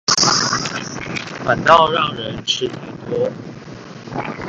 [1.45, 2.75] 反倒讓人吃太
[3.07, 3.29] 多